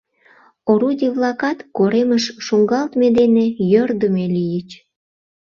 [0.71, 4.69] Орудий-влакат коремыш шуҥгалтме дене йӧрдымӧ лийыч.